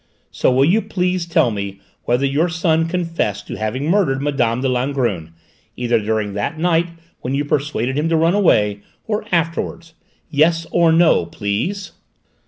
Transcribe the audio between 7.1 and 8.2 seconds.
when you persuaded him to